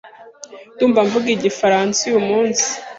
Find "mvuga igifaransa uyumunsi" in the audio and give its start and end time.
1.07-2.67